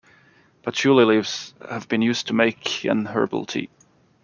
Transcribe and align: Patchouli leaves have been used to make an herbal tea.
Patchouli 0.63 1.05
leaves 1.05 1.53
have 1.69 1.87
been 1.87 2.01
used 2.01 2.25
to 2.25 2.33
make 2.33 2.85
an 2.85 3.05
herbal 3.05 3.45
tea. 3.45 3.69